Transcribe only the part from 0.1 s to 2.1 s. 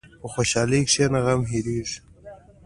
په خوشحالۍ کښېنه، غم هېرېږي.